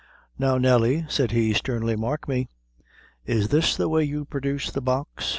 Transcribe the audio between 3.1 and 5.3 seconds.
is this the way you produce the box?